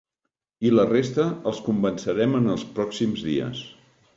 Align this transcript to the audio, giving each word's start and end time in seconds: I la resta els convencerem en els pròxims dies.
I 0.69 0.71
la 0.77 0.85
resta 0.91 1.25
els 1.51 1.61
convencerem 1.67 2.33
en 2.39 2.53
els 2.55 2.67
pròxims 2.79 3.25
dies. 3.29 3.63